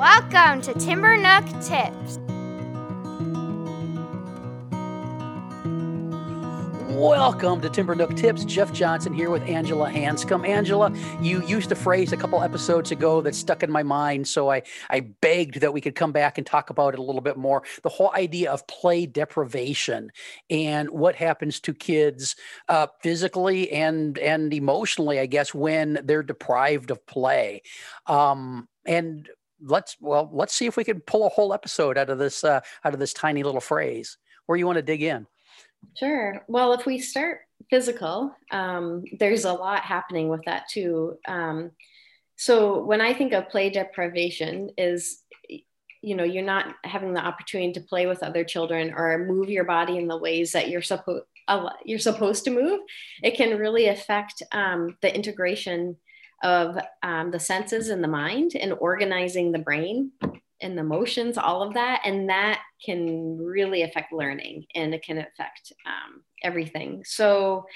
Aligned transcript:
Welcome 0.00 0.62
to 0.62 0.72
Timber 0.80 1.14
Nook 1.18 1.44
Tips. 1.60 2.18
Welcome 6.88 7.60
to 7.60 7.68
Timber 7.68 7.94
Nook 7.94 8.16
Tips. 8.16 8.46
Jeff 8.46 8.72
Johnson 8.72 9.12
here 9.12 9.28
with 9.28 9.42
Angela 9.42 9.90
Hanscom. 9.90 10.48
Angela, 10.48 10.90
you 11.20 11.42
used 11.42 11.70
a 11.70 11.74
phrase 11.74 12.14
a 12.14 12.16
couple 12.16 12.42
episodes 12.42 12.90
ago 12.90 13.20
that 13.20 13.34
stuck 13.34 13.62
in 13.62 13.70
my 13.70 13.82
mind, 13.82 14.26
so 14.26 14.50
I, 14.50 14.62
I 14.88 15.00
begged 15.00 15.60
that 15.60 15.74
we 15.74 15.82
could 15.82 15.94
come 15.94 16.12
back 16.12 16.38
and 16.38 16.46
talk 16.46 16.70
about 16.70 16.94
it 16.94 16.98
a 16.98 17.02
little 17.02 17.20
bit 17.20 17.36
more. 17.36 17.62
The 17.82 17.90
whole 17.90 18.10
idea 18.14 18.50
of 18.50 18.66
play 18.66 19.04
deprivation 19.04 20.12
and 20.48 20.88
what 20.88 21.14
happens 21.14 21.60
to 21.60 21.74
kids 21.74 22.36
uh, 22.70 22.86
physically 23.02 23.70
and 23.70 24.16
and 24.16 24.54
emotionally, 24.54 25.20
I 25.20 25.26
guess, 25.26 25.52
when 25.52 25.98
they're 26.04 26.22
deprived 26.22 26.90
of 26.90 27.04
play. 27.04 27.60
Um, 28.06 28.66
and 28.86 29.28
let's 29.62 29.96
well, 30.00 30.30
let's 30.32 30.54
see 30.54 30.66
if 30.66 30.76
we 30.76 30.84
can 30.84 31.00
pull 31.00 31.26
a 31.26 31.30
whole 31.30 31.52
episode 31.52 31.98
out 31.98 32.10
of 32.10 32.18
this 32.18 32.44
uh, 32.44 32.60
out 32.84 32.94
of 32.94 33.00
this 33.00 33.12
tiny 33.12 33.42
little 33.42 33.60
phrase. 33.60 34.18
Where 34.46 34.58
you 34.58 34.66
want 34.66 34.76
to 34.76 34.82
dig 34.82 35.02
in? 35.02 35.26
Sure. 35.96 36.44
Well, 36.48 36.72
if 36.72 36.86
we 36.86 36.98
start 36.98 37.40
physical, 37.70 38.34
um, 38.50 39.04
there's 39.18 39.44
a 39.44 39.52
lot 39.52 39.82
happening 39.82 40.28
with 40.28 40.42
that 40.46 40.68
too. 40.68 41.16
Um, 41.26 41.70
so 42.36 42.82
when 42.84 43.00
I 43.00 43.14
think 43.14 43.32
of 43.32 43.48
play 43.48 43.70
deprivation, 43.70 44.70
is 44.76 45.22
you 46.02 46.16
know 46.16 46.24
you're 46.24 46.42
not 46.42 46.74
having 46.84 47.12
the 47.12 47.24
opportunity 47.24 47.72
to 47.74 47.80
play 47.80 48.06
with 48.06 48.22
other 48.22 48.44
children 48.44 48.94
or 48.96 49.18
move 49.18 49.50
your 49.50 49.64
body 49.64 49.98
in 49.98 50.08
the 50.08 50.16
ways 50.16 50.52
that 50.52 50.70
you're 50.70 50.82
supposed 50.82 51.24
you're 51.84 51.98
supposed 51.98 52.44
to 52.44 52.50
move. 52.50 52.80
It 53.22 53.36
can 53.36 53.58
really 53.58 53.88
affect 53.88 54.42
um, 54.52 54.96
the 55.02 55.14
integration 55.14 55.96
of 56.42 56.78
um, 57.02 57.30
the 57.30 57.40
senses 57.40 57.88
and 57.88 58.02
the 58.02 58.08
mind 58.08 58.52
and 58.54 58.72
organizing 58.74 59.52
the 59.52 59.58
brain 59.58 60.12
and 60.62 60.76
the 60.76 60.82
emotions, 60.82 61.38
all 61.38 61.62
of 61.62 61.74
that. 61.74 62.02
And 62.04 62.28
that 62.28 62.60
can 62.84 63.38
really 63.38 63.82
affect 63.82 64.12
learning 64.12 64.66
and 64.74 64.94
it 64.94 65.02
can 65.02 65.18
affect 65.18 65.72
um, 65.86 66.22
everything. 66.42 67.02
So 67.04 67.66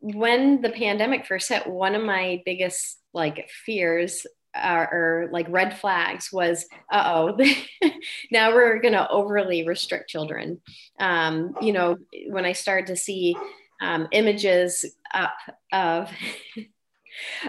when 0.00 0.62
the 0.62 0.70
pandemic 0.70 1.26
first 1.26 1.48
hit, 1.48 1.66
one 1.66 1.94
of 1.94 2.02
my 2.02 2.42
biggest 2.44 2.98
like 3.12 3.48
fears 3.64 4.26
uh, 4.54 4.86
or 4.90 5.28
like 5.32 5.46
red 5.50 5.78
flags 5.78 6.30
was 6.32 6.66
uh-oh 6.90 7.36
now 8.30 8.52
we're 8.52 8.80
going 8.80 8.94
to 8.94 9.08
overly 9.10 9.66
restrict 9.66 10.08
children 10.08 10.60
um, 11.00 11.54
you 11.60 11.72
know 11.72 11.96
when 12.28 12.44
i 12.44 12.52
started 12.52 12.86
to 12.86 12.96
see 12.96 13.36
um, 13.80 14.08
images 14.10 14.84
up 15.12 15.36
of 15.72 16.10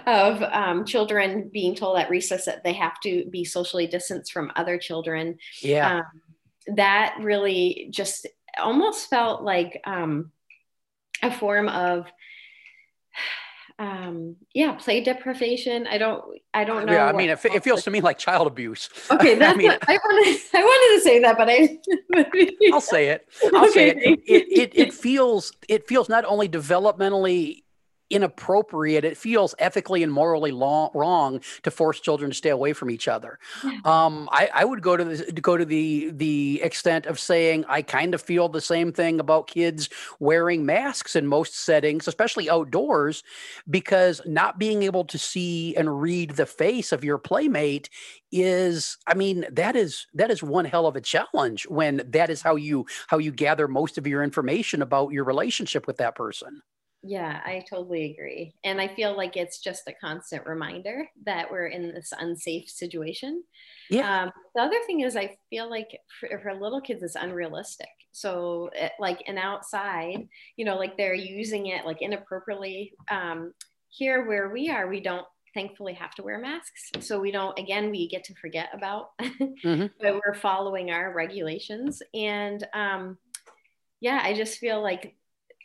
of 0.06 0.42
um, 0.44 0.86
children 0.86 1.50
being 1.52 1.76
told 1.76 1.98
at 1.98 2.10
recess 2.10 2.46
that 2.46 2.64
they 2.64 2.74
have 2.74 3.00
to 3.02 3.26
be 3.30 3.46
socially 3.46 3.88
distanced 3.88 4.32
from 4.32 4.52
other 4.56 4.78
children. 4.78 5.38
Yeah. 5.62 6.00
Um, 6.00 6.76
that 6.76 7.18
really 7.22 7.88
just 7.92 8.28
almost 8.58 9.10
felt 9.10 9.42
like 9.42 9.82
um, 9.86 10.32
a 11.22 11.32
form 11.32 11.68
of 11.68 12.06
um 13.80 14.36
yeah 14.54 14.74
play 14.74 15.02
deprivation 15.02 15.88
i 15.88 15.98
don't 15.98 16.22
i 16.54 16.66
don't 16.66 16.86
know 16.86 16.92
yeah 16.92 17.06
i 17.06 17.14
mean 17.14 17.30
it, 17.30 17.40
it 17.46 17.64
feels 17.64 17.82
to 17.82 17.90
me 17.90 18.02
like 18.02 18.18
child 18.18 18.46
abuse 18.46 18.90
okay 19.12 19.36
that's 19.36 19.54
I, 19.54 19.58
mean, 19.58 19.68
what, 19.68 19.90
I, 19.90 19.94
wanted, 19.94 20.42
I 20.54 20.62
wanted 20.62 20.98
to 20.98 21.04
say 21.04 21.20
that 21.22 21.38
but 21.38 21.50
i 21.50 22.74
i'll 22.74 22.82
say 22.82 23.08
it 23.08 23.26
i'll 23.54 23.64
okay. 23.70 23.74
say 23.74 23.90
it. 23.90 24.20
It, 24.28 24.60
it 24.60 24.72
it 24.78 24.94
feels 24.94 25.54
it 25.70 25.88
feels 25.88 26.10
not 26.10 26.26
only 26.26 26.50
developmentally 26.50 27.64
inappropriate. 28.10 29.06
It 29.06 29.18
feels 29.18 29.56
ethically 29.60 30.04
and 30.04 30.12
morally 30.12 30.52
long, 30.52 30.90
wrong 30.94 31.42
to 31.64 31.72
force 31.72 32.00
children 32.00 32.32
to 32.32 32.36
stay 32.36 32.50
away 32.50 32.74
from 32.74 32.90
each 32.90 33.08
other. 33.08 33.40
Um, 33.86 34.30
I, 34.32 34.50
I, 34.54 34.66
would 34.66 34.82
go 34.82 34.98
to 34.98 35.04
the 35.04 35.32
to 35.32 35.42
go 35.42 35.58
to 35.58 35.66
the 35.66 36.12
the 36.12 36.62
extent 36.64 37.06
of 37.06 37.20
saying 37.20 37.66
I 37.68 37.82
kind 37.82 38.14
of 38.14 38.22
feel 38.22 38.50
the 38.50 38.62
same 38.62 38.92
thing 38.92 39.20
about 39.20 39.48
kids 39.48 39.90
wearing 40.20 40.66
masks 40.66 41.16
in 41.16 41.28
most 41.28 41.56
settings, 41.56 42.08
especially 42.08 42.50
outdoors, 42.50 43.24
because 43.70 44.22
not 44.26 44.60
being 44.60 44.84
able 44.84 45.06
to 45.06 45.18
see 45.18 45.76
and 45.76 46.02
read 46.02 46.32
the 46.32 46.46
face 46.46 46.92
of 46.92 47.04
your 47.04 47.18
playmate 47.18 47.90
is 48.32 48.98
i 49.08 49.14
mean 49.14 49.46
that 49.52 49.76
is 49.76 50.06
that 50.14 50.30
is 50.30 50.44
one 50.44 50.66
hell 50.66 50.86
of 50.86 50.96
a 50.96 51.02
challenge 51.02 51.66
when 51.68 52.02
that 52.06 52.30
is 52.30 52.42
how 52.42 52.56
you 52.56 52.86
how 53.08 53.18
you 53.18 53.32
gather 53.32 53.68
most 53.68 53.98
of 53.98 54.06
your 54.06 54.24
information 54.24 54.82
about 54.82 55.12
your 55.12 55.24
relationship 55.24 55.88
with 55.88 55.98
that 55.98 56.16
person 56.16 56.62
yeah, 57.02 57.40
I 57.46 57.64
totally 57.70 58.12
agree. 58.12 58.56
And 58.64 58.82
I 58.82 58.88
feel 58.90 59.16
like 59.16 59.38
it's 59.38 59.60
just 59.60 59.88
a 59.88 59.94
constant 59.94 60.46
reminder 60.46 61.08
that 61.26 61.50
we're 61.50 61.68
in 61.68 61.94
this 61.94 62.12
unsafe 62.18 62.70
situation. 62.70 63.44
Yeah. 63.90 64.24
Um, 64.24 64.32
the 64.54 64.64
other 64.64 64.80
thing 64.86 65.02
is, 65.02 65.16
I 65.16 65.38
feel 65.50 65.70
like 65.70 65.98
for, 66.20 66.30
for 66.42 66.54
little 66.54 66.82
kids, 66.82 67.02
it's 67.02 67.16
unrealistic. 67.16 67.88
So, 68.12 68.70
it, 68.74 68.92
like, 69.00 69.24
and 69.28 69.38
outside, 69.38 70.28
you 70.58 70.66
know, 70.66 70.76
like 70.76 70.98
they're 70.98 71.14
using 71.14 71.68
it 71.68 71.86
like 71.86 72.02
inappropriately. 72.02 72.94
Um, 73.10 73.54
here, 73.88 74.28
where 74.28 74.50
we 74.50 74.70
are, 74.70 74.88
we 74.88 75.00
don't 75.00 75.26
thankfully 75.54 75.94
have 75.94 76.14
to 76.16 76.24
wear 76.24 76.38
masks. 76.38 76.92
So, 77.00 77.22
we 77.22 77.32
don't, 77.32 77.58
again, 77.58 77.92
we 77.92 78.10
get 78.10 78.26
to 78.26 78.36
forget 78.36 78.70
about, 78.74 79.12
mm-hmm. 79.22 79.86
but 80.02 80.16
we're 80.16 80.36
following 80.36 80.92
our 80.92 81.14
regulations. 81.14 82.04
And, 82.14 82.68
um, 82.74 83.18
yeah, 84.02 84.20
I 84.22 84.34
just 84.34 84.58
feel 84.58 84.82
like 84.82 85.16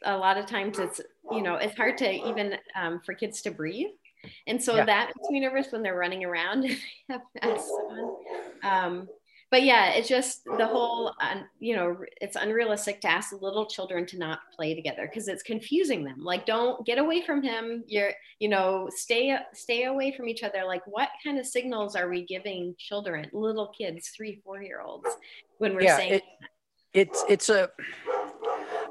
a 0.04 0.16
lot 0.16 0.38
of 0.38 0.46
times 0.46 0.78
it's 0.78 1.00
you 1.30 1.42
know 1.42 1.56
it's 1.56 1.76
hard 1.76 1.98
to 1.98 2.10
even 2.28 2.56
um, 2.80 3.00
for 3.04 3.14
kids 3.14 3.42
to 3.42 3.50
breathe. 3.50 3.88
And 4.46 4.62
so 4.62 4.76
yeah. 4.76 4.86
that 4.86 5.12
makes 5.16 5.30
me 5.30 5.40
nervous 5.40 5.70
when 5.70 5.82
they're 5.82 5.96
running 5.96 6.24
around. 6.24 6.66
Um, 8.62 9.08
but 9.50 9.62
yeah 9.62 9.90
it's 9.90 10.08
just 10.08 10.42
the 10.44 10.66
whole 10.66 11.12
you 11.60 11.76
know 11.76 11.96
it's 12.20 12.34
unrealistic 12.34 13.00
to 13.02 13.08
ask 13.08 13.30
little 13.40 13.66
children 13.66 14.06
to 14.06 14.18
not 14.18 14.40
play 14.56 14.74
together 14.74 15.06
because 15.06 15.28
it's 15.28 15.42
confusing 15.42 16.02
them. 16.02 16.24
Like 16.24 16.46
don't 16.46 16.84
get 16.86 16.98
away 16.98 17.20
from 17.22 17.42
him. 17.42 17.84
You're 17.86 18.12
you 18.38 18.48
know 18.48 18.88
stay 18.90 19.36
stay 19.52 19.84
away 19.84 20.12
from 20.16 20.28
each 20.28 20.42
other. 20.42 20.64
Like 20.64 20.86
what 20.86 21.10
kind 21.22 21.38
of 21.38 21.46
signals 21.46 21.94
are 21.94 22.08
we 22.08 22.24
giving 22.24 22.74
children 22.78 23.28
little 23.32 23.68
kids 23.68 24.08
three 24.08 24.40
four 24.42 24.62
year 24.62 24.80
olds 24.80 25.10
when 25.58 25.74
we're 25.74 25.82
yeah, 25.82 25.96
saying 25.98 26.12
it, 26.14 26.22
it's 26.94 27.24
it's 27.28 27.48
a 27.48 27.68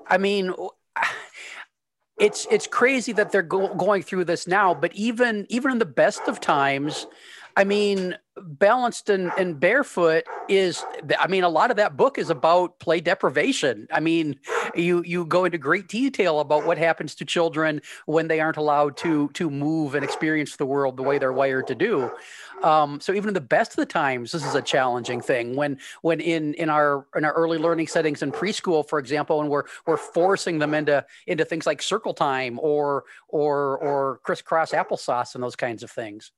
i 0.07 0.17
mean 0.17 0.53
it's 2.17 2.45
it's 2.51 2.67
crazy 2.67 3.11
that 3.13 3.31
they're 3.31 3.41
go- 3.41 3.73
going 3.73 4.03
through 4.03 4.23
this 4.25 4.47
now 4.47 4.73
but 4.73 4.93
even 4.95 5.45
even 5.49 5.71
in 5.71 5.79
the 5.79 5.85
best 5.85 6.21
of 6.27 6.39
times 6.39 7.07
i 7.57 7.63
mean 7.63 8.15
balanced 8.41 9.09
and, 9.09 9.31
and 9.37 9.59
barefoot 9.59 10.23
is 10.49 10.83
i 11.19 11.27
mean 11.27 11.43
a 11.43 11.49
lot 11.49 11.69
of 11.69 11.77
that 11.77 11.95
book 11.95 12.17
is 12.17 12.29
about 12.29 12.79
play 12.79 12.99
deprivation. 12.99 13.87
I 13.91 13.99
mean 13.99 14.39
you 14.75 15.03
you 15.03 15.25
go 15.25 15.45
into 15.45 15.57
great 15.57 15.87
detail 15.87 16.39
about 16.39 16.65
what 16.65 16.77
happens 16.77 17.15
to 17.15 17.25
children 17.25 17.81
when 18.05 18.27
they 18.27 18.39
aren't 18.39 18.57
allowed 18.57 18.97
to 18.97 19.29
to 19.29 19.49
move 19.49 19.95
and 19.95 20.03
experience 20.03 20.55
the 20.55 20.65
world 20.65 20.97
the 20.97 21.03
way 21.03 21.17
they're 21.17 21.33
wired 21.33 21.67
to 21.67 21.75
do. 21.75 22.11
Um, 22.63 22.99
so 22.99 23.13
even 23.13 23.29
in 23.29 23.33
the 23.33 23.41
best 23.41 23.71
of 23.71 23.75
the 23.77 23.85
times 23.85 24.31
this 24.31 24.45
is 24.45 24.55
a 24.55 24.61
challenging 24.61 25.21
thing. 25.21 25.55
When 25.55 25.79
when 26.01 26.19
in 26.19 26.53
in 26.55 26.69
our 26.69 27.05
in 27.15 27.23
our 27.25 27.33
early 27.33 27.57
learning 27.57 27.87
settings 27.87 28.21
in 28.21 28.31
preschool 28.31 28.87
for 28.87 28.99
example 28.99 29.41
and 29.41 29.49
we're 29.49 29.63
we're 29.85 29.97
forcing 29.97 30.59
them 30.59 30.73
into 30.73 31.05
into 31.27 31.45
things 31.45 31.65
like 31.65 31.81
circle 31.81 32.13
time 32.13 32.59
or 32.61 33.05
or 33.27 33.77
or 33.77 34.19
crisscross 34.23 34.71
applesauce 34.71 35.35
and 35.35 35.43
those 35.43 35.55
kinds 35.55 35.83
of 35.83 35.91
things 35.91 36.31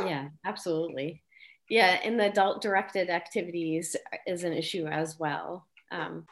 yeah, 0.00 0.28
absolutely. 0.44 1.22
Yeah, 1.68 1.98
and 2.04 2.18
the 2.18 2.26
adult 2.26 2.62
directed 2.62 3.10
activities 3.10 3.96
is 4.26 4.44
an 4.44 4.52
issue 4.52 4.86
as 4.86 5.18
well. 5.18 5.66
Um, 5.90 6.26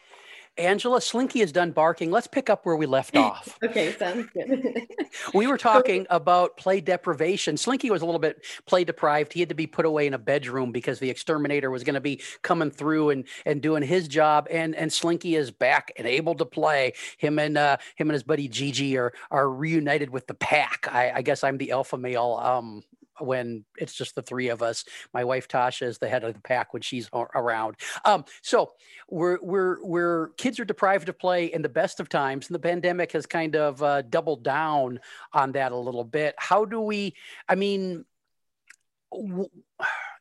Angela, 0.57 1.01
Slinky 1.01 1.41
is 1.41 1.51
done 1.51 1.73
barking. 1.73 2.13
Let's 2.13 2.29
pick 2.29 2.49
up 2.49 2.65
where 2.65 2.77
we 2.77 2.87
left 2.87 3.17
off. 3.17 3.59
okay, 3.65 3.93
sounds 3.93 4.29
good. 4.33 4.87
we 5.35 5.49
were 5.49 5.59
talking 5.59 6.07
about 6.11 6.57
play 6.57 6.81
deprivation. 6.81 7.57
Slinky 7.57 7.91
was 7.91 8.03
a 8.03 8.05
little 8.05 8.21
bit 8.21 8.45
play 8.65 8.85
deprived. 8.85 9.33
He 9.33 9.41
had 9.41 9.49
to 9.49 9.57
be 9.57 9.67
put 9.67 9.85
away 9.85 10.07
in 10.07 10.15
a 10.15 10.19
bedroom 10.19 10.71
because 10.71 11.01
the 11.01 11.11
exterminator 11.11 11.73
was 11.73 11.83
going 11.83 11.95
to 11.95 12.01
be 12.01 12.23
coming 12.43 12.71
through 12.71 13.11
and 13.11 13.25
and 13.45 13.61
doing 13.61 13.83
his 13.83 14.07
job. 14.07 14.47
And 14.49 14.77
and 14.77 14.93
Slinky 14.93 15.35
is 15.35 15.51
back 15.51 15.91
and 15.97 16.07
able 16.07 16.37
to 16.37 16.45
play. 16.45 16.93
Him 17.19 17.41
and 17.41 17.59
uh, 17.59 17.79
him 17.97 18.09
and 18.09 18.15
his 18.15 18.23
buddy 18.23 18.47
Gigi 18.47 18.97
are 18.97 19.13
are 19.33 19.51
reunited 19.51 20.11
with 20.11 20.29
the 20.29 20.35
pack. 20.35 20.87
I, 20.89 21.15
I 21.17 21.23
guess 21.23 21.43
I'm 21.43 21.59
the 21.59 21.73
alpha 21.73 21.99
male. 21.99 22.39
Um, 22.41 22.83
when 23.21 23.65
it's 23.77 23.95
just 23.95 24.15
the 24.15 24.23
three 24.23 24.49
of 24.49 24.63
us. 24.63 24.85
My 25.13 25.25
wife 25.25 25.49
Tasha 25.49 25.87
is 25.87 25.99
the 25.99 26.09
head 26.09 26.25
of 26.25 26.35
the 26.35 26.41
pack 26.41 26.73
when 26.73 26.83
she's 26.83 27.09
around. 27.13 27.77
Um, 28.05 28.25
so 28.43 28.73
we're 29.09 29.39
we're 29.43 29.85
we're 29.85 30.29
kids 30.31 30.59
are 30.61 30.65
deprived 30.65 31.09
of 31.09 31.19
play 31.19 31.47
in 31.47 31.63
the 31.63 31.69
best 31.69 32.01
of 32.01 32.09
times, 32.09 32.49
and 32.49 32.55
the 32.55 32.61
pandemic 32.61 33.13
has 33.13 33.27
kind 33.27 33.57
of 33.57 33.83
uh, 33.83 34.03
doubled 34.03 34.43
down 34.43 35.01
on 35.33 35.53
that 35.53 35.73
a 35.73 35.77
little 35.77 36.05
bit. 36.05 36.35
How 36.39 36.65
do 36.65 36.81
we? 36.81 37.15
I 37.49 37.55
mean. 37.55 38.05
W- 39.13 39.51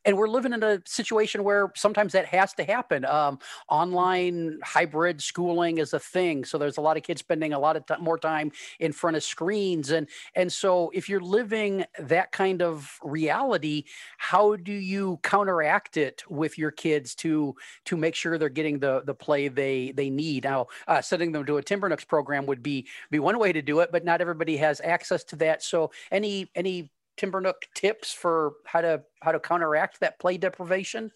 and 0.05 0.17
we're 0.17 0.27
living 0.27 0.53
in 0.53 0.63
a 0.63 0.81
situation 0.85 1.43
where 1.43 1.71
sometimes 1.75 2.13
that 2.13 2.25
has 2.25 2.53
to 2.53 2.63
happen. 2.63 3.05
Um, 3.05 3.39
online 3.69 4.59
hybrid 4.63 5.21
schooling 5.21 5.77
is 5.77 5.93
a 5.93 5.99
thing, 5.99 6.45
so 6.45 6.57
there's 6.57 6.77
a 6.77 6.81
lot 6.81 6.97
of 6.97 7.03
kids 7.03 7.21
spending 7.21 7.53
a 7.53 7.59
lot 7.59 7.75
of 7.75 7.85
t- 7.85 7.95
more 7.99 8.17
time 8.17 8.51
in 8.79 8.91
front 8.91 9.17
of 9.17 9.23
screens, 9.23 9.91
and 9.91 10.07
and 10.35 10.51
so 10.51 10.91
if 10.93 11.09
you're 11.09 11.19
living 11.21 11.85
that 11.99 12.31
kind 12.31 12.61
of 12.61 12.97
reality, 13.03 13.83
how 14.17 14.55
do 14.55 14.73
you 14.73 15.19
counteract 15.23 15.97
it 15.97 16.23
with 16.29 16.57
your 16.57 16.71
kids 16.71 17.15
to 17.15 17.55
to 17.85 17.97
make 17.97 18.15
sure 18.15 18.37
they're 18.37 18.49
getting 18.49 18.79
the 18.79 19.01
the 19.05 19.13
play 19.15 19.47
they 19.47 19.91
they 19.91 20.09
need? 20.09 20.43
Now, 20.43 20.67
uh, 20.87 21.01
sending 21.01 21.31
them 21.31 21.45
to 21.45 21.57
a 21.57 21.63
Timber 21.63 21.83
program 22.07 22.45
would 22.45 22.63
be 22.63 22.87
be 23.11 23.19
one 23.19 23.37
way 23.39 23.51
to 23.53 23.61
do 23.61 23.79
it, 23.81 23.91
but 23.91 24.05
not 24.05 24.21
everybody 24.21 24.57
has 24.57 24.81
access 24.83 25.23
to 25.25 25.35
that. 25.37 25.63
So, 25.63 25.91
any 26.11 26.49
any 26.55 26.89
Timbernook 27.17 27.63
tips 27.75 28.11
for 28.11 28.53
how 28.65 28.81
to 28.81 29.03
how 29.21 29.31
to 29.31 29.39
counteract 29.39 29.99
that 29.99 30.19
play 30.19 30.37
deprivation? 30.37 31.11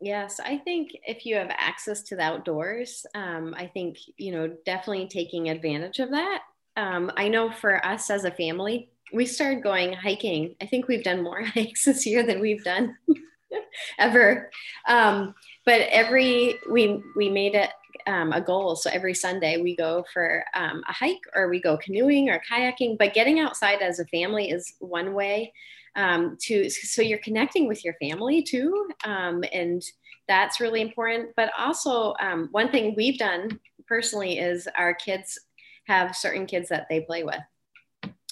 Yes, 0.00 0.40
I 0.40 0.56
think 0.56 0.92
if 1.06 1.26
you 1.26 1.36
have 1.36 1.50
access 1.50 2.02
to 2.04 2.16
the 2.16 2.22
outdoors, 2.22 3.04
um, 3.14 3.54
I 3.56 3.66
think 3.66 3.98
you 4.16 4.32
know 4.32 4.56
definitely 4.64 5.08
taking 5.08 5.50
advantage 5.50 5.98
of 5.98 6.10
that. 6.10 6.42
Um, 6.76 7.12
I 7.16 7.28
know 7.28 7.50
for 7.50 7.84
us 7.84 8.10
as 8.10 8.24
a 8.24 8.30
family, 8.30 8.90
we 9.12 9.26
started 9.26 9.62
going 9.62 9.92
hiking. 9.92 10.54
I 10.60 10.66
think 10.66 10.88
we've 10.88 11.04
done 11.04 11.22
more 11.22 11.42
hikes 11.44 11.84
this 11.84 12.06
year 12.06 12.22
than 12.22 12.40
we've 12.40 12.64
done 12.64 12.96
ever. 13.98 14.50
Um, 14.88 15.34
but 15.66 15.82
every 15.90 16.56
we 16.70 17.02
we 17.16 17.28
made 17.28 17.54
it 17.54 17.70
um, 18.06 18.32
a 18.32 18.40
goal. 18.40 18.76
So 18.76 18.90
every 18.90 19.14
Sunday 19.14 19.60
we 19.60 19.76
go 19.76 20.04
for 20.12 20.44
um, 20.54 20.82
a 20.88 20.92
hike 20.92 21.20
or 21.34 21.48
we 21.48 21.60
go 21.60 21.76
canoeing 21.76 22.28
or 22.28 22.40
kayaking. 22.50 22.98
But 22.98 23.14
getting 23.14 23.40
outside 23.40 23.82
as 23.82 23.98
a 23.98 24.06
family 24.06 24.50
is 24.50 24.74
one 24.78 25.14
way 25.14 25.52
um, 25.96 26.36
to 26.42 26.70
so 26.70 27.02
you're 27.02 27.18
connecting 27.18 27.66
with 27.66 27.84
your 27.84 27.94
family 27.94 28.42
too, 28.42 28.88
um, 29.04 29.42
and 29.52 29.82
that's 30.28 30.60
really 30.60 30.80
important. 30.80 31.30
But 31.36 31.50
also 31.58 32.14
um, 32.20 32.48
one 32.52 32.70
thing 32.70 32.94
we've 32.96 33.18
done 33.18 33.58
personally 33.88 34.38
is 34.38 34.68
our 34.78 34.94
kids 34.94 35.38
have 35.86 36.14
certain 36.14 36.46
kids 36.46 36.68
that 36.68 36.86
they 36.88 37.00
play 37.00 37.24
with. 37.24 37.40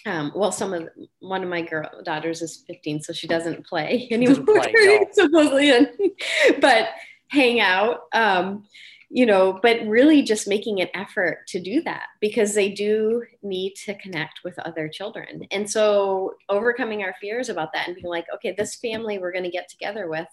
Um, 0.07 0.33
well, 0.35 0.53
some 0.53 0.73
of 0.73 0.89
one 1.19 1.43
of 1.43 1.49
my 1.49 1.63
girl 1.63 1.91
daughters 2.05 2.41
is 2.41 2.65
15, 2.67 3.03
so 3.03 3.13
she 3.13 3.27
doesn't 3.27 3.67
play 3.67 4.09
anymore. 4.11 4.35
Doesn't 4.45 4.47
play, 4.47 4.73
no. 4.75 5.07
supposedly, 5.13 5.87
but 6.61 6.91
hang 7.29 7.61
out. 7.61 8.03
Um, 8.15 8.65
you 9.11 9.25
know, 9.25 9.59
but 9.63 9.81
really 9.87 10.23
just 10.23 10.47
making 10.47 10.81
an 10.81 10.89
effort 10.95 11.47
to 11.49 11.61
do 11.61 11.81
that 11.83 12.09
because 12.21 12.55
they 12.55 12.71
do 12.71 13.23
need 13.43 13.75
to 13.75 13.95
connect 13.95 14.41
with 14.45 14.59
other 14.61 14.89
children. 14.89 15.43
And 15.51 15.71
so 15.71 16.35
overcoming 16.49 17.03
our 17.03 17.15
fears 17.21 17.49
about 17.49 17.73
that 17.73 17.87
and 17.87 17.97
being 17.97 18.09
like, 18.09 18.27
okay, 18.35 18.55
this 18.57 18.77
family 18.77 19.19
we're 19.19 19.33
going 19.33 19.45
to 19.45 19.51
get 19.51 19.69
together 19.71 20.09
with, 20.09 20.29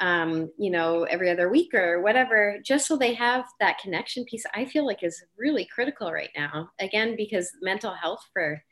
um, 0.00 0.50
you 0.58 0.70
know, 0.70 1.04
every 1.04 1.30
other 1.30 1.50
week 1.50 1.74
or 1.74 2.00
whatever, 2.00 2.58
just 2.64 2.86
so 2.86 2.96
they 2.96 3.12
have 3.14 3.44
that 3.60 3.78
connection 3.78 4.24
piece, 4.24 4.44
I 4.54 4.64
feel 4.64 4.86
like 4.86 5.02
is 5.02 5.22
really 5.36 5.66
critical 5.66 6.10
right 6.10 6.30
now. 6.34 6.70
Again, 6.80 7.16
because 7.16 7.50
mental 7.60 7.92
health 7.92 8.20
for 8.32 8.62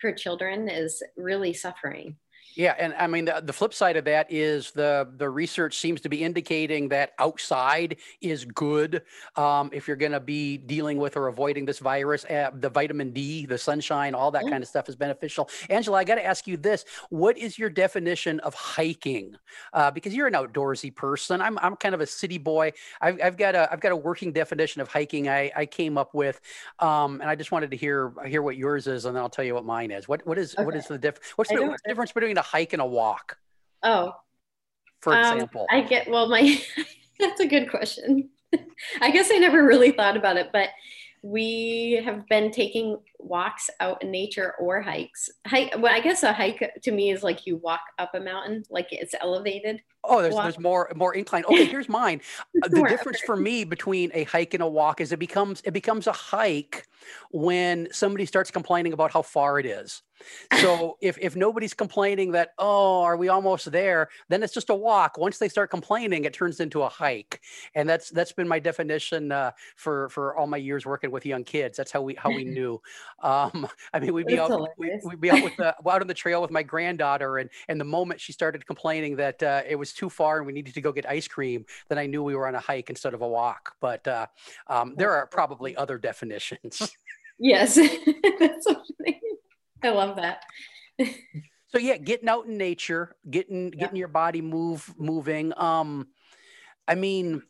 for 0.00 0.12
children 0.12 0.68
is 0.68 1.02
really 1.16 1.52
suffering. 1.52 2.16
Yeah, 2.56 2.74
and 2.78 2.94
I 2.94 3.06
mean 3.06 3.24
the, 3.24 3.42
the 3.42 3.52
flip 3.52 3.74
side 3.74 3.96
of 3.96 4.04
that 4.04 4.30
is 4.30 4.70
the 4.70 5.08
the 5.16 5.28
research 5.28 5.76
seems 5.78 6.00
to 6.02 6.08
be 6.08 6.22
indicating 6.22 6.88
that 6.90 7.12
outside 7.18 7.96
is 8.20 8.44
good 8.44 9.02
um, 9.36 9.70
if 9.72 9.88
you're 9.88 9.96
going 9.96 10.12
to 10.12 10.20
be 10.20 10.58
dealing 10.58 10.98
with 10.98 11.16
or 11.16 11.26
avoiding 11.26 11.64
this 11.64 11.80
virus. 11.80 12.24
Uh, 12.24 12.50
the 12.54 12.68
vitamin 12.68 13.10
D, 13.10 13.46
the 13.46 13.58
sunshine, 13.58 14.14
all 14.14 14.30
that 14.30 14.44
mm. 14.44 14.50
kind 14.50 14.62
of 14.62 14.68
stuff 14.68 14.88
is 14.88 14.94
beneficial. 14.94 15.48
Angela, 15.68 15.98
I 15.98 16.04
got 16.04 16.14
to 16.16 16.24
ask 16.24 16.46
you 16.46 16.56
this: 16.56 16.84
What 17.10 17.36
is 17.36 17.58
your 17.58 17.70
definition 17.70 18.38
of 18.40 18.54
hiking? 18.54 19.36
Uh, 19.72 19.90
because 19.90 20.14
you're 20.14 20.28
an 20.28 20.34
outdoorsy 20.34 20.94
person. 20.94 21.40
I'm 21.40 21.58
I'm 21.58 21.74
kind 21.76 21.94
of 21.94 22.00
a 22.00 22.06
city 22.06 22.38
boy. 22.38 22.72
I've, 23.00 23.20
I've 23.22 23.36
got 23.36 23.56
a 23.56 23.72
I've 23.72 23.80
got 23.80 23.92
a 23.92 23.96
working 23.96 24.32
definition 24.32 24.80
of 24.80 24.88
hiking. 24.88 25.28
I, 25.28 25.50
I 25.56 25.66
came 25.66 25.98
up 25.98 26.14
with, 26.14 26.40
um, 26.78 27.20
and 27.20 27.28
I 27.28 27.34
just 27.34 27.50
wanted 27.50 27.72
to 27.72 27.76
hear 27.76 28.12
hear 28.26 28.42
what 28.42 28.56
yours 28.56 28.86
is, 28.86 29.06
and 29.06 29.16
then 29.16 29.22
I'll 29.22 29.28
tell 29.28 29.44
you 29.44 29.54
what 29.54 29.64
mine 29.64 29.90
is. 29.90 30.06
What 30.06 30.24
what 30.24 30.38
is 30.38 30.54
okay. 30.54 30.64
what 30.64 30.76
is 30.76 30.86
the 30.86 30.98
diff? 30.98 31.18
What's 31.34 31.50
the, 31.50 31.60
what's 31.66 31.82
the 31.82 31.88
difference 31.88 32.12
between 32.12 32.33
a 32.38 32.42
hike 32.42 32.72
and 32.72 32.82
a 32.82 32.86
walk? 32.86 33.38
Oh, 33.82 34.12
for 35.00 35.14
um, 35.14 35.20
example, 35.20 35.66
I 35.70 35.82
get 35.82 36.08
well. 36.10 36.28
My 36.28 36.60
that's 37.20 37.40
a 37.40 37.46
good 37.46 37.70
question. 37.70 38.30
I 39.00 39.10
guess 39.10 39.30
I 39.32 39.38
never 39.38 39.64
really 39.64 39.92
thought 39.92 40.16
about 40.16 40.36
it, 40.36 40.50
but 40.52 40.70
we 41.22 42.02
have 42.04 42.28
been 42.28 42.50
taking 42.50 42.98
walks 43.18 43.70
out 43.80 44.02
in 44.02 44.10
nature 44.10 44.54
or 44.60 44.82
hikes. 44.82 45.30
Hike, 45.46 45.74
well, 45.78 45.92
I 45.92 46.00
guess 46.00 46.22
a 46.22 46.34
hike 46.34 46.70
to 46.82 46.92
me 46.92 47.10
is 47.10 47.22
like 47.22 47.46
you 47.46 47.56
walk 47.56 47.80
up 47.98 48.10
a 48.14 48.20
mountain, 48.20 48.62
like 48.68 48.88
it's 48.90 49.14
elevated. 49.20 49.80
Oh, 50.06 50.22
there's 50.22 50.34
there's 50.34 50.58
more 50.58 50.90
more 50.94 51.14
incline. 51.14 51.44
Okay, 51.44 51.64
here's 51.74 51.88
mine. 51.88 52.20
the 52.54 52.82
difference 52.88 53.20
for 53.20 53.36
me 53.36 53.64
between 53.64 54.10
a 54.14 54.24
hike 54.24 54.54
and 54.54 54.62
a 54.62 54.68
walk 54.68 55.00
is 55.00 55.12
it 55.12 55.18
becomes 55.18 55.62
it 55.64 55.72
becomes 55.72 56.06
a 56.06 56.12
hike 56.12 56.86
when 57.30 57.88
somebody 57.92 58.26
starts 58.26 58.50
complaining 58.50 58.92
about 58.92 59.12
how 59.12 59.22
far 59.22 59.58
it 59.58 59.66
is. 59.66 60.02
So 60.60 60.96
if 61.00 61.18
if 61.20 61.36
nobody's 61.36 61.74
complaining 61.74 62.32
that 62.32 62.50
oh 62.58 63.02
are 63.02 63.16
we 63.16 63.28
almost 63.28 63.70
there, 63.72 64.08
then 64.28 64.42
it's 64.42 64.54
just 64.54 64.70
a 64.70 64.74
walk. 64.74 65.18
Once 65.18 65.38
they 65.38 65.48
start 65.48 65.70
complaining, 65.70 66.24
it 66.24 66.32
turns 66.32 66.60
into 66.60 66.82
a 66.82 66.88
hike, 66.88 67.40
and 67.74 67.88
that's 67.88 68.10
that's 68.10 68.32
been 68.32 68.48
my 68.48 68.58
definition 68.58 69.32
uh, 69.32 69.50
for 69.76 70.08
for 70.10 70.36
all 70.36 70.46
my 70.46 70.56
years 70.56 70.86
working 70.86 71.10
with 71.10 71.26
young 71.26 71.44
kids. 71.44 71.76
That's 71.76 71.90
how 71.90 72.02
we 72.02 72.14
how 72.14 72.30
we 72.30 72.44
knew. 72.56 72.80
Um, 73.22 73.66
I 73.92 73.98
mean, 73.98 74.14
we'd 74.14 74.26
be 74.26 74.36
that's 74.36 74.50
out 74.50 74.68
we, 74.78 74.98
would 75.02 75.20
be 75.20 75.30
out 75.30 75.42
with 75.42 75.56
the 75.56 75.74
out 75.86 76.00
on 76.00 76.06
the 76.06 76.14
trail 76.14 76.40
with 76.40 76.50
my 76.50 76.62
granddaughter, 76.62 77.38
and 77.38 77.50
and 77.68 77.80
the 77.80 77.84
moment 77.84 78.20
she 78.20 78.32
started 78.32 78.66
complaining 78.66 79.16
that 79.16 79.42
uh, 79.42 79.62
it 79.68 79.76
was 79.76 79.92
too 79.94 80.10
far 80.10 80.38
and 80.38 80.46
we 80.46 80.52
needed 80.52 80.74
to 80.74 80.80
go 80.80 80.92
get 80.92 81.08
ice 81.08 81.28
cream, 81.28 81.64
then 81.88 81.98
I 81.98 82.06
knew 82.06 82.22
we 82.22 82.34
were 82.34 82.46
on 82.46 82.54
a 82.54 82.60
hike 82.60 82.90
instead 82.90 83.14
of 83.14 83.22
a 83.22 83.28
walk. 83.28 83.74
But 83.80 84.06
uh, 84.06 84.26
um, 84.66 84.94
there 84.96 85.12
are 85.12 85.26
probably 85.26 85.76
other 85.76 85.98
definitions. 85.98 86.94
yes, 87.38 87.74
that's. 88.38 88.66
I 89.82 89.90
love 89.90 90.16
that. 90.16 90.42
so 91.68 91.78
yeah, 91.78 91.96
getting 91.96 92.28
out 92.28 92.46
in 92.46 92.56
nature, 92.56 93.16
getting 93.28 93.72
yeah. 93.72 93.80
getting 93.80 93.96
your 93.96 94.08
body 94.08 94.40
move 94.40 94.92
moving. 94.98 95.52
Um, 95.56 96.08
I 96.86 96.94
mean, 96.94 97.42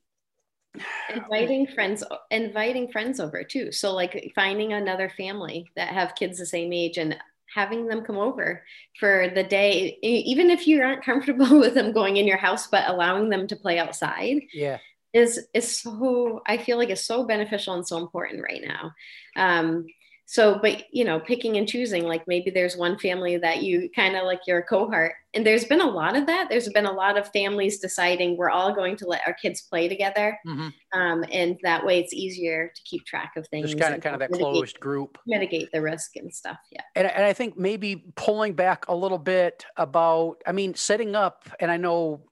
inviting 1.14 1.66
friends 1.66 2.02
inviting 2.30 2.90
friends 2.90 3.20
over 3.20 3.44
too 3.44 3.70
so 3.70 3.94
like 3.94 4.32
finding 4.34 4.72
another 4.72 5.08
family 5.08 5.70
that 5.76 5.88
have 5.88 6.16
kids 6.16 6.38
the 6.38 6.46
same 6.46 6.72
age 6.72 6.98
and 6.98 7.16
having 7.54 7.86
them 7.86 8.02
come 8.02 8.18
over 8.18 8.62
for 8.98 9.30
the 9.34 9.44
day 9.44 9.98
even 10.02 10.50
if 10.50 10.66
you 10.66 10.82
aren't 10.82 11.04
comfortable 11.04 11.58
with 11.60 11.74
them 11.74 11.92
going 11.92 12.16
in 12.16 12.26
your 12.26 12.36
house 12.36 12.66
but 12.66 12.88
allowing 12.88 13.28
them 13.28 13.46
to 13.46 13.56
play 13.56 13.78
outside 13.78 14.40
yeah. 14.52 14.78
is 15.12 15.46
is 15.54 15.80
so 15.80 16.42
i 16.46 16.56
feel 16.56 16.76
like 16.76 16.90
it's 16.90 17.06
so 17.06 17.24
beneficial 17.24 17.74
and 17.74 17.86
so 17.86 17.98
important 17.98 18.42
right 18.42 18.62
now. 18.64 18.92
Um 19.36 19.86
so 20.26 20.58
but 20.60 20.84
you 20.92 21.04
know 21.04 21.20
picking 21.20 21.56
and 21.56 21.68
choosing 21.68 22.04
like 22.04 22.26
maybe 22.26 22.50
there's 22.50 22.76
one 22.76 22.98
family 22.98 23.36
that 23.36 23.62
you 23.62 23.90
kind 23.94 24.16
of 24.16 24.24
like 24.24 24.40
your 24.46 24.62
cohort 24.62 25.14
and 25.34 25.44
there's 25.44 25.64
been 25.64 25.80
a 25.80 25.90
lot 25.90 26.16
of 26.16 26.26
that. 26.26 26.48
There's 26.48 26.68
been 26.68 26.86
a 26.86 26.92
lot 26.92 27.18
of 27.18 27.26
families 27.32 27.80
deciding 27.80 28.36
we're 28.36 28.50
all 28.50 28.72
going 28.72 28.96
to 28.98 29.06
let 29.06 29.22
our 29.26 29.34
kids 29.34 29.62
play 29.62 29.88
together 29.88 30.38
mm-hmm. 30.46 30.68
um, 30.98 31.24
and 31.32 31.58
that 31.64 31.84
way 31.84 31.98
it's 31.98 32.12
easier 32.12 32.72
to 32.74 32.82
keep 32.84 33.04
track 33.04 33.32
of 33.36 33.46
things 33.48 33.70
just 33.70 33.82
kind 33.82 33.94
of 33.94 34.00
kind 34.00 34.14
of 34.14 34.20
that 34.20 34.30
mitigate, 34.30 34.52
closed 34.52 34.80
group. 34.80 35.18
mitigate 35.26 35.70
the 35.72 35.82
risk 35.82 36.16
and 36.16 36.32
stuff 36.32 36.58
yeah. 36.70 36.82
And, 36.94 37.08
and 37.08 37.24
i 37.24 37.32
think 37.32 37.58
maybe 37.58 38.04
pulling 38.14 38.54
back 38.54 38.86
a 38.88 38.94
little 38.94 39.18
bit 39.18 39.66
about 39.76 40.36
i 40.46 40.52
mean 40.52 40.74
setting 40.74 41.16
up 41.16 41.48
and 41.58 41.70
i 41.70 41.76
know 41.76 42.22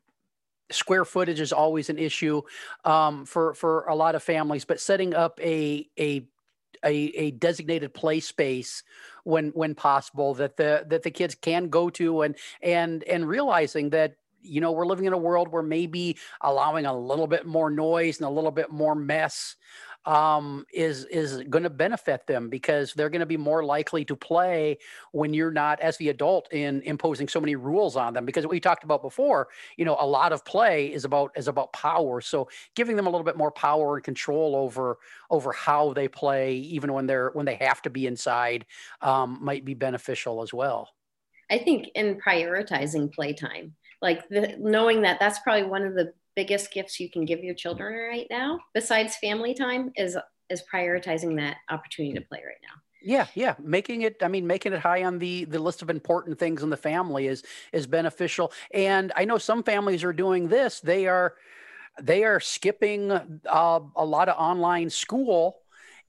square 0.71 1.05
footage 1.05 1.41
is 1.41 1.53
always 1.53 1.91
an 1.91 1.99
issue 1.99 2.43
um, 2.85 3.25
for 3.25 3.55
for 3.55 3.85
a 3.85 3.95
lot 3.95 4.15
of 4.15 4.23
families, 4.23 4.65
but 4.65 4.81
setting 4.81 5.15
up 5.15 5.39
a 5.41 5.89
a 5.99 6.27
a, 6.85 6.95
a 6.95 7.31
designated 7.33 7.95
play 7.95 8.21
space 8.21 8.83
when 9.25 9.51
when 9.51 9.75
possible 9.75 10.35
that 10.35 10.57
the 10.57 10.85
that 10.89 11.03
the 11.03 11.11
kids 11.11 11.35
can 11.35 11.69
go 11.69 11.91
to 11.91 12.23
and 12.23 12.37
and 12.63 13.05
and 13.05 13.29
realizing 13.29 13.91
that 13.91 14.17
you 14.43 14.61
know 14.61 14.73
we're 14.73 14.87
living 14.87 15.05
in 15.05 15.13
a 15.13 15.19
world 15.19 15.49
where 15.49 15.63
maybe 15.63 16.17
allowing 16.41 16.87
a 16.87 16.97
little 16.97 17.27
bit 17.27 17.47
more 17.47 17.71
noise 17.71 18.19
and 18.19 18.27
a 18.27 18.31
little 18.31 18.51
bit 18.51 18.71
more 18.71 18.95
mess 18.95 19.57
um, 20.05 20.67
is 20.73 21.05
is 21.05 21.43
going 21.49 21.63
to 21.63 21.71
benefit 21.71 22.27
them 22.27 22.49
because 22.49 22.93
they're 22.95 23.11
going 23.11 23.21
to 23.21 23.27
be 23.27 23.37
more 23.37 23.65
likely 23.65 24.05
to 24.05 24.17
play 24.17 24.79
when 25.13 25.33
you're 25.33 25.53
not 25.53 25.81
as 25.81 25.97
the 25.97 26.09
adult 26.09 26.53
in 26.53 26.83
imposing 26.83 27.29
so 27.29 27.41
many 27.41 27.55
rules 27.55 27.97
on 27.97 28.15
them. 28.15 28.25
Because 28.25 28.45
what 28.45 28.51
we 28.51 28.61
talked 28.61 28.85
about 28.85 29.03
before 29.03 29.49
you 29.77 29.85
know 29.85 29.97
a 29.99 30.07
lot 30.07 30.33
of 30.33 30.45
play 30.45 30.93
is 30.93 31.05
about 31.05 31.33
is 31.37 31.49
about 31.49 31.73
power. 31.73 32.21
So 32.21 32.49
giving 32.75 32.97
them 32.97 33.07
a 33.07 33.11
little 33.11 33.25
bit 33.25 33.37
more 33.37 33.51
power 33.51 33.97
and 33.97 34.05
control 34.05 34.57
over 34.57 34.99
over 35.31 35.53
how 35.53 35.93
they 35.93 36.09
play 36.09 36.55
even 36.55 36.93
when 36.93 37.07
they're 37.07 37.31
when 37.33 37.47
they 37.47 37.57
have 37.57 37.83
to 37.83 37.91
be 37.91 38.07
inside 38.07 38.67
um, 39.01 39.39
might 39.41 39.65
be 39.65 39.75
beneficial 39.75 40.43
as 40.43 40.53
well. 40.53 40.91
I 41.51 41.59
think 41.59 41.89
in 41.95 42.19
prioritizing 42.19 43.13
playtime 43.13 43.75
like 44.03 44.29
the, 44.29 44.57
knowing 44.59 45.03
that 45.03 45.19
that's 45.21 45.39
probably 45.39 45.63
one 45.63 45.85
of 45.85 45.95
the 45.95 46.13
biggest 46.35 46.73
gifts 46.73 46.99
you 47.01 47.11
can 47.11 47.25
give 47.25 47.43
your 47.43 47.55
children 47.55 47.95
right 47.95 48.27
now, 48.31 48.59
besides 48.75 49.17
family 49.17 49.55
time, 49.55 49.93
is 49.97 50.17
is 50.51 50.63
prioritizing 50.73 51.37
that 51.37 51.57
opportunity 51.71 52.15
to 52.15 52.21
play 52.21 52.43
right 52.45 52.61
now. 52.63 52.81
Yeah, 53.05 53.27
yeah, 53.35 53.55
making 53.61 54.03
it. 54.03 54.23
I 54.23 54.29
mean, 54.29 54.47
making 54.47 54.73
it 54.73 54.81
high 54.81 55.05
on 55.05 55.19
the 55.19 55.45
the 55.45 55.59
list 55.59 55.83
of 55.83 55.91
important 55.91 56.39
things 56.39 56.63
in 56.63 56.71
the 56.71 56.77
family 56.77 57.27
is 57.27 57.43
is 57.73 57.87
beneficial. 57.87 58.53
And 58.73 59.13
I 59.17 59.25
know 59.25 59.39
some 59.39 59.63
families 59.63 60.05
are 60.05 60.13
doing 60.13 60.49
this. 60.49 60.81
They 60.81 61.07
are 61.09 61.35
they 62.01 62.25
are 62.25 62.41
skipping 62.41 63.11
uh, 63.11 63.81
a 63.97 64.05
lot 64.05 64.29
of 64.29 64.37
online 64.39 64.91
school, 64.91 65.59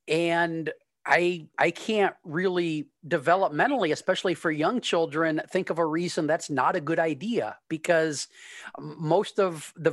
and 0.08 0.72
I 1.06 1.48
I 1.58 1.72
can't 1.72 2.16
really 2.24 2.88
developmentally, 3.08 3.92
especially 3.92 4.34
for 4.34 4.52
young 4.52 4.80
children, 4.82 5.42
think 5.50 5.70
of 5.70 5.80
a 5.80 5.86
reason 5.86 6.28
that's 6.28 6.50
not 6.50 6.76
a 6.76 6.82
good 6.82 7.00
idea 7.00 7.58
because 7.68 8.28
most 8.80 9.40
of 9.40 9.74
the 9.76 9.92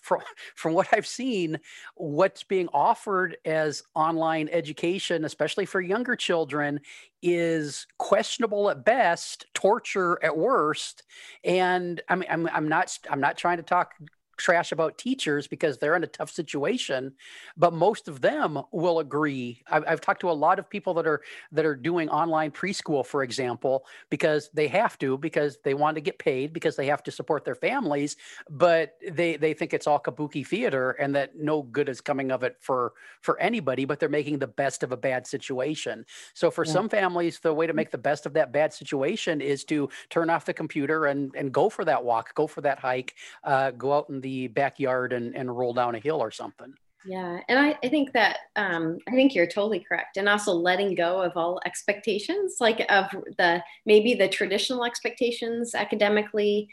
from 0.00 0.20
from 0.54 0.74
what 0.74 0.88
I've 0.92 1.06
seen, 1.06 1.58
what's 1.96 2.42
being 2.42 2.68
offered 2.72 3.36
as 3.44 3.82
online 3.94 4.48
education, 4.52 5.24
especially 5.24 5.66
for 5.66 5.80
younger 5.80 6.14
children, 6.14 6.80
is 7.22 7.86
questionable 7.98 8.70
at 8.70 8.84
best, 8.84 9.46
torture 9.54 10.22
at 10.22 10.36
worst. 10.36 11.02
And 11.42 12.02
I 12.08 12.16
mean, 12.16 12.28
I'm, 12.30 12.48
I'm 12.52 12.68
not 12.68 12.98
I'm 13.10 13.20
not 13.20 13.36
trying 13.38 13.56
to 13.56 13.62
talk 13.62 13.94
trash 14.36 14.72
about 14.72 14.98
teachers 14.98 15.46
because 15.46 15.78
they're 15.78 15.96
in 15.96 16.04
a 16.04 16.08
tough 16.08 16.30
situation 16.30 17.12
but 17.56 17.72
most 17.72 18.08
of 18.08 18.20
them 18.20 18.60
will 18.72 18.98
agree 18.98 19.62
I've, 19.70 19.84
I've, 19.86 20.00
talked 20.00 20.20
to 20.20 20.30
a 20.30 20.32
lot 20.32 20.58
of 20.58 20.68
people 20.68 20.94
that 20.94 21.06
are 21.06 21.22
that 21.52 21.64
are 21.64 21.74
doing 21.74 22.08
online 22.08 22.50
preschool 22.50 23.04
for 23.04 23.22
example 23.22 23.86
because 24.10 24.50
they 24.52 24.68
have 24.68 24.98
to 24.98 25.16
because 25.18 25.58
they 25.64 25.74
want 25.74 25.94
to 25.96 26.00
get 26.00 26.18
paid 26.18 26.52
because 26.52 26.76
they 26.76 26.86
have 26.86 27.02
to 27.04 27.10
support 27.10 27.44
their 27.44 27.54
families 27.54 28.16
but 28.50 28.96
they 29.10 29.36
they 29.36 29.54
think 29.54 29.72
it's 29.72 29.86
all 29.86 30.00
kabuki 30.00 30.46
theater 30.46 30.92
and 30.92 31.14
that 31.14 31.36
no 31.36 31.62
good 31.62 31.88
is 31.88 32.00
coming 32.00 32.30
of 32.30 32.42
it 32.42 32.56
for 32.60 32.92
for 33.20 33.38
anybody 33.40 33.84
but 33.84 34.00
they're 34.00 34.08
making 34.08 34.38
the 34.38 34.46
best 34.46 34.82
of 34.82 34.92
a 34.92 34.96
bad 34.96 35.26
situation 35.26 36.04
so 36.34 36.50
for 36.50 36.64
yeah. 36.64 36.72
some 36.72 36.88
families 36.88 37.38
the 37.40 37.52
way 37.52 37.66
to 37.66 37.72
make 37.72 37.90
the 37.90 37.98
best 37.98 38.26
of 38.26 38.32
that 38.32 38.52
bad 38.52 38.72
situation 38.72 39.40
is 39.40 39.64
to 39.64 39.88
turn 40.10 40.28
off 40.30 40.44
the 40.44 40.52
computer 40.52 41.06
and 41.06 41.34
and 41.34 41.52
go 41.52 41.68
for 41.68 41.84
that 41.84 42.04
walk 42.04 42.34
go 42.34 42.46
for 42.46 42.60
that 42.60 42.78
hike 42.78 43.14
uh, 43.44 43.70
go 43.72 43.92
out 43.92 44.08
and 44.08 44.22
the 44.24 44.48
backyard 44.48 45.12
and, 45.12 45.36
and 45.36 45.54
roll 45.54 45.74
down 45.74 45.94
a 45.94 45.98
hill 45.98 46.20
or 46.20 46.30
something. 46.30 46.72
Yeah, 47.06 47.38
and 47.50 47.58
I, 47.58 47.78
I 47.84 47.88
think 47.90 48.12
that 48.14 48.38
um, 48.56 48.96
I 49.06 49.10
think 49.10 49.34
you're 49.34 49.46
totally 49.46 49.84
correct, 49.86 50.16
and 50.16 50.26
also 50.26 50.52
letting 50.52 50.94
go 50.94 51.20
of 51.20 51.36
all 51.36 51.60
expectations, 51.66 52.56
like 52.60 52.80
of 52.88 53.04
the 53.36 53.62
maybe 53.84 54.14
the 54.14 54.28
traditional 54.28 54.86
expectations 54.86 55.74
academically, 55.74 56.68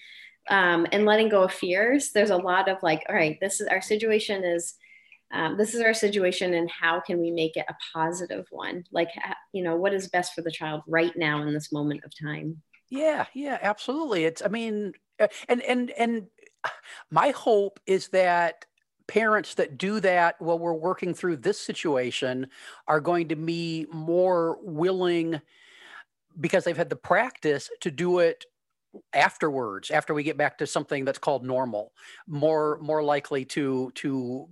um, 0.50 0.88
and 0.94 1.06
letting 1.06 1.28
go 1.28 1.44
of 1.44 1.52
fears. 1.52 2.12
There's 2.12 2.30
a 2.30 2.38
lot 2.38 2.70
of 2.70 2.78
like, 2.82 3.04
all 3.10 3.16
right, 3.16 3.38
this 3.42 3.60
is 3.60 3.68
our 3.68 3.82
situation 3.82 4.46
is 4.46 4.76
um, 5.34 5.58
this 5.58 5.74
is 5.76 5.82
our 5.82 5.94
situation, 5.94 6.54
and 6.54 6.72
how 6.72 7.02
can 7.02 7.20
we 7.20 7.32
make 7.32 7.58
it 7.58 7.66
a 7.68 7.76
positive 7.94 8.46
one? 8.52 8.86
Like, 8.92 9.10
you 9.52 9.64
know, 9.64 9.76
what 9.76 9.94
is 9.94 10.08
best 10.08 10.34
for 10.34 10.42
the 10.42 10.52
child 10.52 10.82
right 10.88 11.16
now 11.18 11.42
in 11.42 11.54
this 11.54 11.74
moment 11.74 12.06
of 12.06 12.14
time? 12.18 12.62
Yeah, 12.90 13.26
yeah, 13.34 13.58
absolutely. 13.62 14.26
It's, 14.26 14.42
I 14.42 14.48
mean, 14.48 14.94
uh, 15.20 15.28
and 15.48 15.62
and 15.62 15.92
and 15.92 16.28
my 17.12 17.32
hope 17.32 17.80
is 17.86 18.10
that 18.10 18.66
parents 19.08 19.56
that 19.56 19.78
do 19.78 20.00
that 20.00 20.36
while 20.40 20.58
we're 20.58 20.74
working 20.74 21.14
through 21.14 21.38
this 21.38 21.60
situation 21.60 22.48
are 22.88 23.02
going 23.02 23.28
to 23.28 23.36
be 23.36 23.86
more 23.92 24.58
willing 24.62 25.42
because 26.40 26.64
they've 26.64 26.78
had 26.78 26.90
the 26.90 26.96
practice 26.96 27.70
to 27.82 27.92
do 27.92 28.20
it 28.20 28.46
afterwards 29.14 29.92
after 29.92 30.14
we 30.14 30.24
get 30.24 30.38
back 30.38 30.58
to 30.58 30.68
something 30.68 31.06
that's 31.06 31.18
called 31.18 31.46
normal 31.46 31.94
more 32.28 32.78
more 32.82 33.02
likely 33.04 33.46
to 33.46 33.92
to 33.96 34.48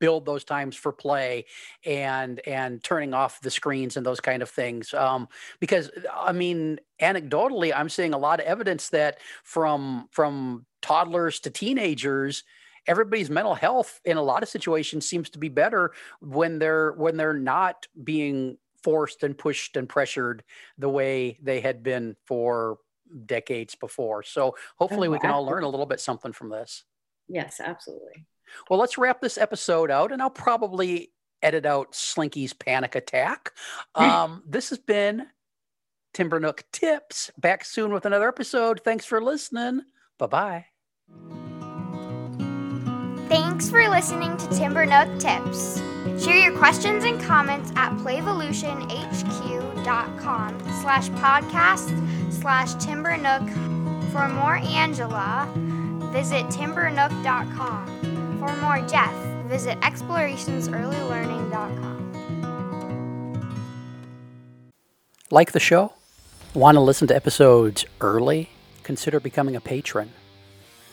build 0.00 0.24
those 0.26 0.44
times 0.44 0.76
for 0.76 0.92
play 0.92 1.44
and 1.84 2.40
and 2.46 2.82
turning 2.82 3.14
off 3.14 3.40
the 3.40 3.50
screens 3.50 3.96
and 3.96 4.04
those 4.06 4.20
kind 4.20 4.42
of 4.42 4.50
things. 4.50 4.94
Um, 4.94 5.28
because 5.60 5.90
i 6.14 6.32
mean 6.32 6.78
anecdotally 7.00 7.72
i'm 7.74 7.88
seeing 7.88 8.14
a 8.14 8.18
lot 8.18 8.40
of 8.40 8.46
evidence 8.46 8.88
that 8.88 9.18
from 9.44 10.08
from 10.10 10.64
toddlers 10.82 11.40
to 11.40 11.50
teenagers 11.50 12.44
everybody's 12.86 13.30
mental 13.30 13.54
health 13.54 14.00
in 14.04 14.16
a 14.16 14.22
lot 14.22 14.42
of 14.42 14.48
situations 14.48 15.08
seems 15.08 15.30
to 15.30 15.38
be 15.38 15.48
better 15.48 15.92
when 16.20 16.58
they're 16.58 16.92
when 16.92 17.16
they're 17.16 17.34
not 17.34 17.86
being 18.02 18.56
forced 18.82 19.22
and 19.22 19.36
pushed 19.36 19.76
and 19.76 19.88
pressured 19.88 20.42
the 20.78 20.88
way 20.88 21.38
they 21.42 21.60
had 21.60 21.82
been 21.82 22.16
for 22.26 22.78
decades 23.26 23.74
before. 23.74 24.22
So 24.22 24.54
hopefully 24.76 25.08
we 25.08 25.18
can 25.18 25.30
all 25.30 25.44
learn 25.44 25.64
a 25.64 25.68
little 25.68 25.86
bit 25.86 26.00
something 26.00 26.32
from 26.32 26.48
this. 26.48 26.84
Yes 27.28 27.60
absolutely 27.62 28.24
well, 28.68 28.78
let's 28.78 28.98
wrap 28.98 29.20
this 29.20 29.38
episode 29.38 29.90
out, 29.90 30.12
and 30.12 30.22
I'll 30.22 30.30
probably 30.30 31.10
edit 31.42 31.66
out 31.66 31.92
Slinky's 31.92 32.52
panic 32.52 32.94
attack. 32.94 33.52
Um, 33.94 34.42
this 34.46 34.70
has 34.70 34.78
been 34.78 35.26
Timber 36.14 36.40
Nook 36.40 36.64
Tips. 36.72 37.30
Back 37.38 37.64
soon 37.64 37.92
with 37.92 38.06
another 38.06 38.28
episode. 38.28 38.80
Thanks 38.84 39.04
for 39.04 39.22
listening. 39.22 39.82
Bye 40.18 40.26
bye. 40.26 40.66
Thanks 43.28 43.68
for 43.68 43.86
listening 43.88 44.36
to 44.38 44.48
Timber 44.48 44.86
Nook 44.86 45.20
Tips. 45.20 45.80
Share 46.18 46.36
your 46.36 46.56
questions 46.56 47.04
and 47.04 47.20
comments 47.20 47.70
at 47.76 47.92
playvolutionhq.com 47.98 50.60
slash 50.80 51.10
podcast 51.10 52.32
slash 52.32 52.72
timbernook. 52.74 53.46
For 54.12 54.26
more 54.28 54.56
Angela, 54.56 55.48
visit 56.12 56.46
timbernook.com. 56.46 58.17
For 58.38 58.54
more 58.56 58.80
Jeff, 58.86 59.14
visit 59.46 59.80
explorationsearlylearning.com. 59.80 62.04
Like 65.30 65.52
the 65.52 65.60
show? 65.60 65.92
Want 66.54 66.76
to 66.76 66.80
listen 66.80 67.06
to 67.08 67.16
episodes 67.16 67.84
early? 68.00 68.48
Consider 68.82 69.20
becoming 69.20 69.54
a 69.56 69.60
patron. 69.60 70.12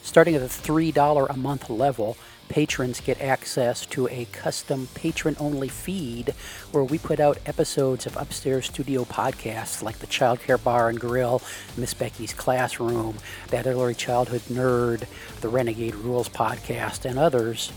Starting 0.02 0.36
at 0.36 0.42
the 0.42 0.48
$3 0.48 1.30
a 1.30 1.38
month 1.38 1.70
level, 1.70 2.18
patrons 2.50 3.00
get 3.00 3.22
access 3.22 3.86
to 3.88 4.08
a 4.08 4.26
custom 4.32 4.88
patron 4.94 5.36
only 5.40 5.68
feed 5.68 6.34
where 6.72 6.84
we 6.84 6.98
put 6.98 7.20
out 7.20 7.38
episodes 7.46 8.06
of 8.06 8.16
Upstairs 8.18 8.66
Studio 8.66 9.04
podcasts 9.04 9.82
like 9.82 10.00
the 10.00 10.08
Childcare 10.08 10.64
Bar 10.64 10.90
and 10.90 11.00
Grill, 11.00 11.42
Miss 11.78 11.94
Becky's 11.94 12.34
Classroom, 12.34 13.18
That 13.50 13.68
Early 13.68 13.94
Childhood 13.94 14.42
Nerd, 14.42 15.06
the 15.42 15.50
Renegade 15.50 15.96
Rules 15.96 16.30
podcast, 16.30 17.06
and 17.06 17.20
others 17.20 17.72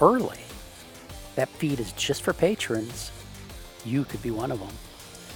early. 0.00 0.40
That 1.34 1.48
feed 1.48 1.80
is 1.80 1.92
just 1.92 2.22
for 2.22 2.32
patrons. 2.32 3.10
You 3.84 4.04
could 4.04 4.22
be 4.22 4.30
one 4.30 4.50
of 4.50 4.58
them. 4.58 4.72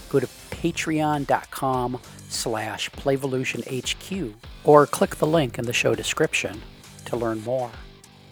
Go 0.08 0.18
to 0.20 0.26
patreon.com 0.50 2.00
slash 2.28 2.90
playvolutionhq 2.90 4.34
or 4.64 4.86
click 4.86 5.16
the 5.16 5.26
link 5.26 5.58
in 5.58 5.66
the 5.66 5.72
show 5.72 5.94
description 5.94 6.62
to 7.06 7.16
learn 7.16 7.42
more. 7.44 7.70